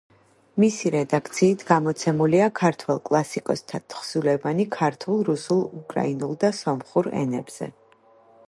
მისი 0.61 0.91
რედაქციით 0.93 1.65
გამოცემულია 1.67 2.47
ქართველ 2.61 3.01
კლასიკოსთა 3.11 3.81
თხზულებანი 3.95 4.67
ქართულ, 4.79 5.23
რუსულ, 5.31 5.63
უკრაინულ 5.81 6.37
და 6.47 6.55
სომხურ 6.65 7.13
ენებზე. 7.25 7.71